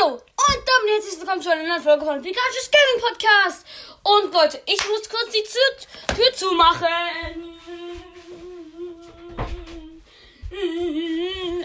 Hallo 0.00 0.14
und 0.14 0.22
damit 0.66 0.94
herzlich 0.94 1.20
willkommen 1.20 1.42
zu 1.42 1.50
einer 1.50 1.66
neuen 1.66 1.82
Folge 1.82 2.04
von 2.04 2.22
Pikachu's 2.22 2.70
Gaming 2.70 3.02
Podcast. 3.06 3.66
Und 4.02 4.32
Leute, 4.32 4.62
ich 4.66 4.78
muss 4.88 5.08
kurz 5.08 5.30
die 5.32 5.42
Tür, 5.42 6.16
Tür 6.16 6.32
zumachen. 6.32 6.86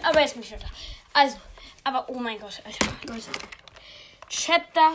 Aber 0.03 0.21
jetzt 0.21 0.33
bin 0.33 0.43
ich 0.43 0.51
wieder 0.51 0.59
da. 0.59 0.67
Also, 1.13 1.37
aber 1.83 2.09
oh 2.09 2.15
mein 2.15 2.39
Gott, 2.39 2.61
Alter, 2.65 2.85
Leute. 3.07 3.29
Chapter 4.29 4.93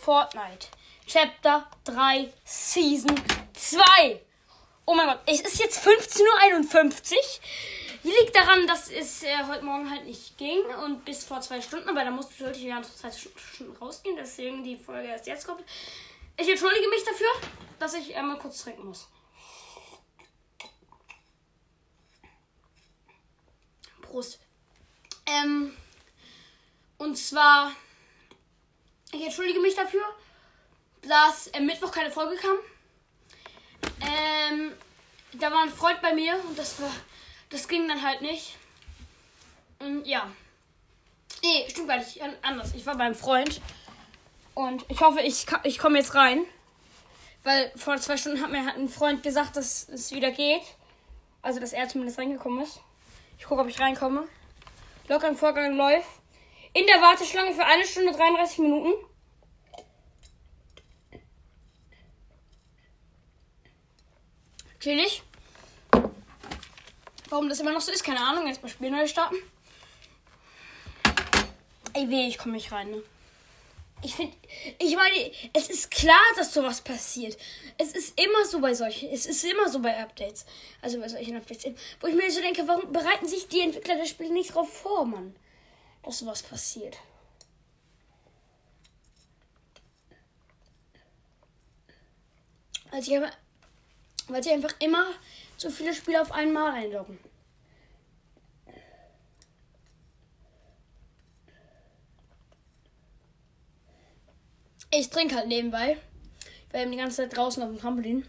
Fortnite. 0.00 0.66
Chapter 1.06 1.66
3 1.84 2.32
Season 2.44 3.14
2. 3.54 4.20
Oh 4.86 4.94
mein 4.94 5.06
Gott, 5.06 5.20
es 5.26 5.40
ist 5.40 5.58
jetzt 5.58 5.78
15.51 5.86 7.14
Uhr. 7.14 7.22
Liegt 8.04 8.36
daran, 8.36 8.66
dass 8.66 8.90
es 8.90 9.22
äh, 9.22 9.34
heute 9.48 9.64
Morgen 9.64 9.88
halt 9.88 10.04
nicht 10.04 10.36
ging 10.36 10.60
und 10.84 11.06
bis 11.06 11.24
vor 11.24 11.40
zwei 11.40 11.62
Stunden, 11.62 11.88
aber 11.88 12.04
da 12.04 12.10
musste 12.10 12.34
sollte 12.34 12.58
ich 12.58 12.66
ja 12.66 12.78
noch 12.78 12.84
zwei 12.84 13.10
Stunden 13.10 13.74
rausgehen, 13.78 14.16
deswegen 14.16 14.62
die 14.62 14.76
Folge 14.76 15.08
erst 15.08 15.26
jetzt 15.26 15.46
kommt. 15.46 15.64
Ich 16.36 16.46
entschuldige 16.46 16.86
mich 16.88 17.02
dafür, 17.02 17.28
dass 17.78 17.94
ich 17.94 18.14
einmal 18.14 18.38
kurz 18.38 18.62
trinken 18.62 18.84
muss. 18.84 19.08
Prost. 24.02 24.38
Ähm, 25.24 25.74
und 26.98 27.16
zwar, 27.16 27.72
ich 29.12 29.24
entschuldige 29.24 29.60
mich 29.60 29.76
dafür, 29.76 30.04
dass 31.00 31.52
am 31.54 31.64
Mittwoch 31.64 31.90
keine 31.90 32.10
Folge 32.10 32.36
kam. 32.36 32.58
Ähm, 34.02 34.74
da 35.32 35.50
war 35.50 35.62
ein 35.62 35.72
Freund 35.72 36.02
bei 36.02 36.12
mir 36.12 36.38
und 36.46 36.58
das 36.58 36.78
war 36.82 36.92
das 37.50 37.68
ging 37.68 37.86
dann 37.88 38.02
halt 38.02 38.22
nicht. 38.22 38.56
Und 39.78 40.06
ja. 40.06 40.30
Nee, 41.42 41.66
stimmt 41.68 41.88
gar 41.88 41.98
nicht. 41.98 42.20
Anders. 42.42 42.74
Ich 42.74 42.86
war 42.86 42.96
beim 42.96 43.14
Freund. 43.14 43.60
Und 44.54 44.84
ich 44.88 45.00
hoffe, 45.00 45.20
ich, 45.20 45.46
ich 45.64 45.78
komme 45.78 45.98
jetzt 45.98 46.14
rein. 46.14 46.44
Weil 47.42 47.70
vor 47.76 47.96
zwei 47.98 48.16
Stunden 48.16 48.40
hat 48.40 48.50
mir 48.50 48.74
ein 48.74 48.88
Freund 48.88 49.22
gesagt, 49.22 49.56
dass 49.56 49.88
es 49.88 50.12
wieder 50.12 50.30
geht. 50.30 50.62
Also, 51.42 51.60
dass 51.60 51.74
er 51.74 51.88
zumindest 51.88 52.18
reingekommen 52.18 52.62
ist. 52.62 52.80
Ich 53.38 53.44
gucke, 53.44 53.60
ob 53.60 53.68
ich 53.68 53.78
reinkomme. 53.78 54.26
Locker 55.08 55.28
im 55.28 55.36
Vorgang 55.36 55.76
läuft. 55.76 56.08
In 56.72 56.86
der 56.86 57.02
Warteschlange 57.02 57.52
für 57.52 57.64
eine 57.64 57.84
Stunde 57.86 58.12
33 58.12 58.58
Minuten. 58.58 58.92
Chillig. 64.80 65.22
Warum 67.34 67.48
das 67.48 67.58
immer 67.58 67.72
noch 67.72 67.80
so 67.80 67.90
ist, 67.90 68.04
keine 68.04 68.20
Ahnung. 68.20 68.46
Jetzt 68.46 68.62
mal 68.62 68.68
Spiel 68.68 68.92
neu 68.92 69.08
starten. 69.08 69.34
Ey, 71.92 72.08
weh, 72.08 72.28
ich 72.28 72.38
komme 72.38 72.54
nicht 72.54 72.70
rein, 72.70 72.92
ne? 72.92 73.02
Ich 74.02 74.14
finde, 74.14 74.36
ich 74.78 74.94
meine, 74.94 75.32
es 75.52 75.68
ist 75.68 75.90
klar, 75.90 76.22
dass 76.36 76.54
sowas 76.54 76.80
passiert. 76.80 77.36
Es 77.76 77.90
ist 77.90 78.20
immer 78.20 78.44
so 78.44 78.60
bei 78.60 78.72
solchen, 78.72 79.10
es 79.10 79.26
ist 79.26 79.42
immer 79.42 79.68
so 79.68 79.80
bei 79.80 80.00
Updates. 80.00 80.46
Also 80.80 81.00
bei 81.00 81.08
solchen 81.08 81.34
Updates. 81.34 81.66
Wo 81.98 82.06
ich 82.06 82.14
mir 82.14 82.30
so 82.30 82.40
denke, 82.40 82.68
warum 82.68 82.92
bereiten 82.92 83.26
sich 83.26 83.48
die 83.48 83.62
Entwickler 83.62 83.96
des 83.96 84.10
Spiels 84.10 84.30
nicht 84.30 84.54
drauf 84.54 84.72
vor, 84.72 85.04
Mann? 85.04 85.34
Dass 86.04 86.20
sowas 86.20 86.40
passiert. 86.40 86.98
Weil 92.92 93.02
sie, 93.02 93.16
aber, 93.16 93.32
weil 94.28 94.42
sie 94.42 94.50
einfach 94.50 94.74
immer 94.78 95.06
so 95.56 95.70
viele 95.70 95.94
Spiele 95.94 96.20
auf 96.20 96.32
einmal 96.32 96.72
einloggen. 96.72 97.18
Ich 104.90 105.10
trinke 105.10 105.34
halt 105.34 105.48
nebenbei. 105.48 105.98
Ich 106.68 106.74
war 106.74 106.86
die 106.86 106.96
ganze 106.96 107.16
Zeit 107.16 107.36
draußen 107.36 107.62
auf 107.62 107.68
dem 107.68 107.80
Trampolin. 107.80 108.28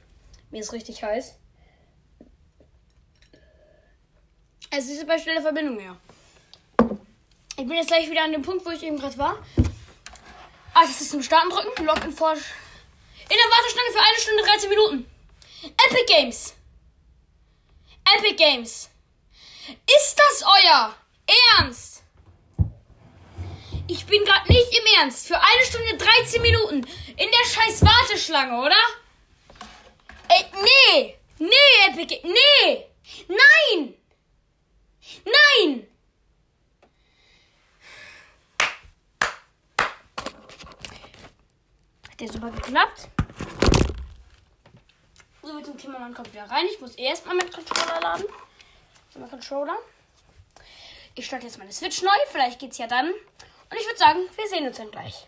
Mir 0.50 0.62
ist 0.62 0.74
richtig 0.74 1.04
heiß. 1.04 1.36
Es 4.72 4.90
ist 4.90 5.06
bei 5.08 5.20
schneller 5.20 5.42
Verbindung, 5.42 5.80
ja. 5.80 5.96
Ich 7.58 7.66
bin 7.66 7.74
jetzt 7.74 7.88
gleich 7.88 8.10
wieder 8.10 8.24
an 8.24 8.32
dem 8.32 8.42
Punkt, 8.42 8.66
wo 8.66 8.72
ich 8.72 8.84
eben 8.84 8.98
gerade 8.98 9.18
war. 9.18 9.38
Ah, 10.74 10.82
das 10.82 11.00
ist 11.00 11.12
zum 11.12 11.24
Starten 11.24 11.50
drücken. 11.50 11.86
Login 11.86 12.12
vor. 12.12 12.34
In 12.34 12.40
der 13.30 13.38
Warteschlange 13.38 13.92
für 13.92 14.00
eine 14.00 14.20
Stunde 14.20 14.44
13 14.44 14.70
Minuten. 14.70 15.15
Epic 16.06 16.14
Games. 16.14 16.54
Epic 18.06 18.36
Games. 18.36 18.90
Ist 19.68 20.16
das 20.16 20.44
euer 20.44 20.96
Ernst? 21.58 22.04
Ich 23.88 24.06
bin 24.06 24.24
gerade 24.24 24.52
nicht 24.52 24.78
im 24.78 24.86
Ernst. 25.00 25.28
Für 25.28 25.38
eine 25.38 25.66
Stunde 25.66 25.98
13 25.98 26.42
Minuten 26.42 26.88
in 27.18 27.30
der 27.32 27.50
scheiß 27.50 27.84
Warteschlange, 27.84 28.60
oder? 28.60 28.76
Ey, 30.28 30.46
nee. 30.62 31.16
Nee, 31.40 31.90
Epic. 31.90 32.22
Nee. 32.24 32.86
Nein. 33.28 33.94
Nein. 35.26 35.88
Hat 42.08 42.20
der 42.20 42.28
super 42.28 42.52
geklappt? 42.52 43.10
So 45.46 45.54
mit 45.54 45.68
dem 45.68 45.78
Thema, 45.78 46.00
man 46.00 46.12
kommt 46.12 46.34
wieder 46.34 46.50
rein. 46.50 46.66
Ich 46.72 46.82
muss 46.82 46.96
erstmal 46.96 47.36
mit 47.36 47.54
Controller 47.54 48.02
laden. 48.02 48.26
Mein 49.14 49.30
Controller. 49.30 49.78
Ich 51.14 51.28
starte 51.28 51.46
jetzt 51.46 51.60
meine 51.60 51.72
Switch 51.72 52.02
neu. 52.02 52.10
Vielleicht 52.32 52.58
geht's 52.58 52.80
ja 52.80 52.88
dann. 52.88 53.10
Und 53.10 53.78
ich 53.80 53.86
würde 53.86 54.00
sagen, 54.00 54.20
wir 54.36 54.48
sehen 54.48 54.66
uns 54.66 54.78
dann 54.78 54.90
gleich. 54.90 55.28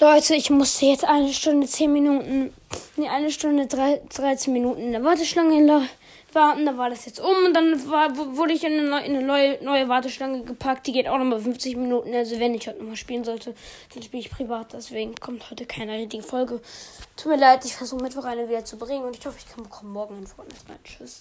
Leute, 0.00 0.34
ich 0.34 0.48
musste 0.48 0.86
jetzt 0.86 1.04
eine 1.04 1.30
Stunde 1.30 1.66
10 1.66 1.92
Minuten, 1.92 2.54
nee, 2.96 3.06
eine 3.06 3.30
Stunde 3.30 3.66
13 3.66 4.50
Minuten 4.50 4.80
in 4.80 4.92
der 4.92 5.04
Warteschlange 5.04 5.86
warten. 6.32 6.64
Da 6.64 6.78
war 6.78 6.88
das 6.88 7.04
jetzt 7.04 7.20
um 7.20 7.44
und 7.44 7.52
dann 7.52 7.90
war, 7.90 8.16
wurde 8.34 8.54
ich 8.54 8.64
in 8.64 8.78
eine, 8.78 8.88
neue, 8.88 9.04
in 9.04 9.16
eine 9.16 9.26
neue, 9.26 9.62
neue 9.62 9.88
Warteschlange 9.90 10.42
gepackt. 10.44 10.86
Die 10.86 10.92
geht 10.92 11.06
auch 11.06 11.18
nochmal 11.18 11.40
50 11.40 11.76
Minuten. 11.76 12.14
Also 12.14 12.40
wenn 12.40 12.54
ich 12.54 12.66
heute 12.66 12.78
nochmal 12.78 12.96
spielen 12.96 13.24
sollte, 13.24 13.54
dann 13.92 14.02
spiele 14.02 14.22
ich 14.22 14.30
privat. 14.30 14.72
Deswegen 14.72 15.14
kommt 15.16 15.50
heute 15.50 15.66
keine 15.66 15.92
richtige 15.92 16.22
Folge. 16.22 16.62
Tut 17.18 17.32
mir 17.32 17.38
leid, 17.38 17.66
ich 17.66 17.76
versuche 17.76 18.02
Mittwoch 18.02 18.24
eine 18.24 18.48
wieder 18.48 18.64
zu 18.64 18.78
bringen 18.78 19.04
und 19.04 19.18
ich 19.18 19.26
hoffe, 19.26 19.36
ich 19.38 19.54
kann 19.54 19.68
morgen 19.92 20.16
in 20.16 20.24
rein. 20.24 20.78
Tschüss. 20.82 21.18